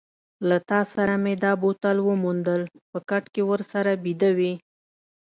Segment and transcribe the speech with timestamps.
[0.47, 2.61] له تا سره مې دا بوتل وموندل،
[2.91, 4.53] په کټ کې ورسره بیده وې.